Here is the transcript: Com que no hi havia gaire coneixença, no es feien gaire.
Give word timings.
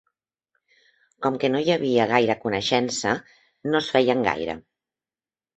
Com 1.25 1.37
que 1.43 1.51
no 1.55 1.61
hi 1.65 1.69
havia 1.75 2.07
gaire 2.13 2.37
coneixença, 2.45 3.13
no 3.69 3.83
es 3.85 3.91
feien 3.97 4.29
gaire. 4.31 4.57